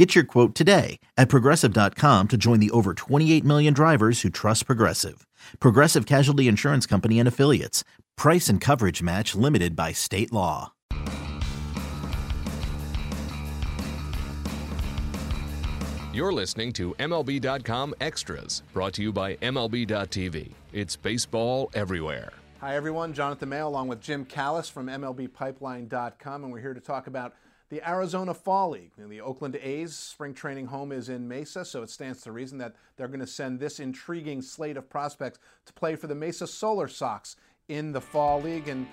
[0.00, 4.64] Get your quote today at progressive.com to join the over 28 million drivers who trust
[4.64, 5.26] Progressive.
[5.60, 7.84] Progressive Casualty Insurance Company and Affiliates.
[8.16, 10.72] Price and coverage match limited by state law.
[16.14, 20.52] You're listening to MLB.com Extras, brought to you by MLB.tv.
[20.72, 22.32] It's baseball everywhere.
[22.62, 23.12] Hi, everyone.
[23.12, 27.34] Jonathan May, along with Jim Callis from MLBPipeline.com, and we're here to talk about
[27.70, 28.90] the Arizona Fall League.
[28.98, 32.74] The Oakland A's spring training home is in Mesa, so it stands to reason that
[32.96, 36.88] they're going to send this intriguing slate of prospects to play for the Mesa Solar
[36.88, 37.36] Sox
[37.68, 38.66] in the Fall League.
[38.66, 38.88] And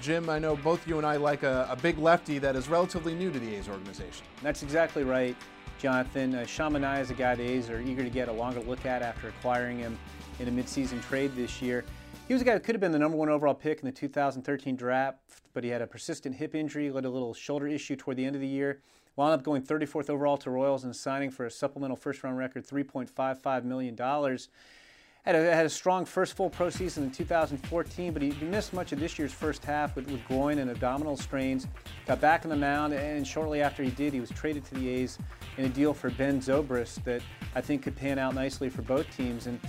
[0.00, 3.14] Jim, I know both you and I like a, a big lefty that is relatively
[3.14, 4.24] new to the A's organization.
[4.42, 5.36] That's exactly right,
[5.78, 6.34] Jonathan.
[6.34, 9.28] Uh, is a guy the A's are eager to get a longer look at after
[9.28, 9.98] acquiring him
[10.38, 11.84] in a midseason trade this year.
[12.26, 13.92] He was a guy who could have been the number one overall pick in the
[13.92, 15.18] 2013 draft,
[15.52, 18.34] but he had a persistent hip injury, led a little shoulder issue toward the end
[18.34, 18.80] of the year.
[19.16, 22.66] Wound up going 34th overall to Royals and signing for a supplemental first round record
[22.66, 23.94] $3.55 million.
[23.94, 28.92] Had a, had a strong first full pro season in 2014, but he missed much
[28.92, 31.66] of this year's first half with, with groin and abdominal strains.
[32.06, 34.88] Got back on the mound, and shortly after he did, he was traded to the
[34.88, 35.18] A's
[35.58, 37.20] in a deal for Ben Zobrist that
[37.54, 39.46] I think could pan out nicely for both teams.
[39.46, 39.60] And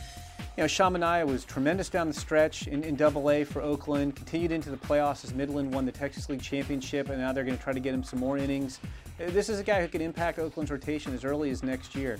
[0.57, 4.15] you know, Sean Manaea was tremendous down the stretch in, in Double A for Oakland,
[4.15, 7.57] continued into the playoffs as Midland won the Texas League Championship, and now they're going
[7.57, 8.79] to try to get him some more innings.
[9.19, 12.19] Uh, this is a guy who can impact Oakland's rotation as early as next year.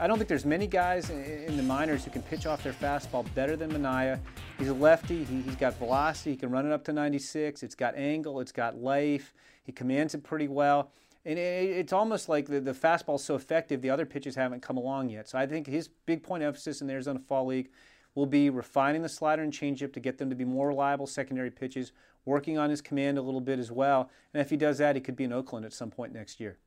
[0.00, 3.24] I don't think there's many guys in the minors who can pitch off their fastball
[3.34, 4.18] better than Manaea.
[4.58, 5.22] He's a lefty.
[5.24, 6.32] He, has got velocity.
[6.32, 7.62] He can run it up to 96.
[7.62, 8.40] It's got angle.
[8.40, 9.32] It's got life.
[9.62, 10.90] He commands it pretty well.
[11.26, 15.10] And it's almost like the, the fastball's so effective, the other pitches haven't come along
[15.10, 15.28] yet.
[15.28, 17.70] So I think his big point of emphasis in the Arizona Fall League
[18.14, 21.50] will be refining the slider and changeup to get them to be more reliable secondary
[21.50, 21.90] pitches,
[22.26, 24.08] working on his command a little bit as well.
[24.32, 26.58] And if he does that, he could be in Oakland at some point next year.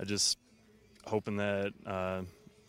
[0.00, 0.38] I just
[1.04, 2.22] hoping that uh,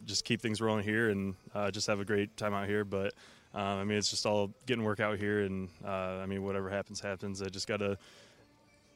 [0.03, 2.83] just keep things rolling here and uh, just have a great time out here.
[2.83, 3.13] But
[3.53, 6.69] um, I mean, it's just all getting work out here, and uh, I mean, whatever
[6.69, 7.41] happens, happens.
[7.41, 7.97] I just got to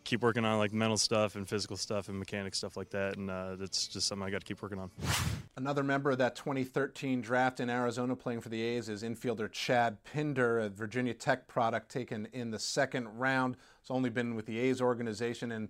[0.07, 3.29] keep working on like mental stuff and physical stuff and mechanic stuff like that, and
[3.29, 4.89] uh, that's just something I got to keep working on.
[5.57, 9.97] Another member of that 2013 draft in Arizona playing for the A's is infielder Chad
[10.05, 13.57] Pinder, a Virginia Tech product taken in the second round.
[13.81, 15.67] It's only been with the A's organization and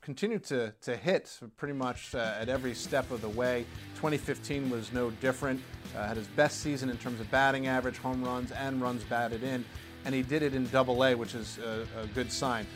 [0.00, 3.64] continued to, to hit pretty much uh, at every step of the way.
[3.96, 5.60] 2015 was no different.
[5.96, 9.42] Uh, had his best season in terms of batting average, home runs, and runs batted
[9.42, 9.64] in.
[10.04, 12.66] And he did it in double A, which is a, a good sign.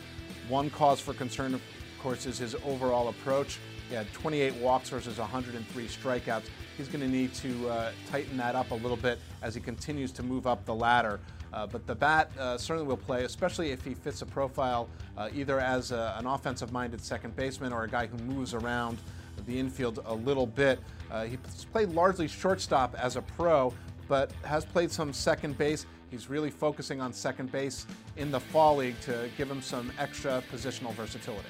[0.49, 1.61] One cause for concern, of
[1.99, 3.59] course, is his overall approach.
[3.89, 6.43] He had 28 walks versus 103 strikeouts.
[6.77, 10.11] He's going to need to uh, tighten that up a little bit as he continues
[10.13, 11.19] to move up the ladder.
[11.53, 15.29] Uh, but the bat uh, certainly will play, especially if he fits a profile uh,
[15.33, 18.97] either as a, an offensive minded second baseman or a guy who moves around
[19.45, 20.79] the infield a little bit.
[21.09, 23.73] Uh, he's played largely shortstop as a pro,
[24.07, 25.85] but has played some second base.
[26.09, 27.85] He's really focusing on second base
[28.15, 31.49] in the fall league to give him some extra positional versatility.